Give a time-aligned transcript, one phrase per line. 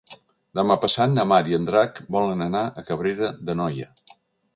[0.59, 3.91] Demà passat na Mar i en Drac volen anar a Cabrera d'Anoia.